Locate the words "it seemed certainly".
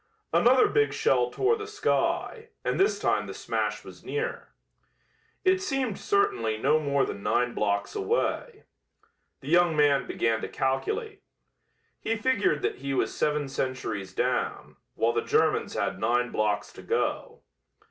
5.45-6.57